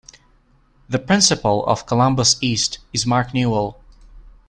[0.89, 3.79] The principal of Columbus East is Mark Newell.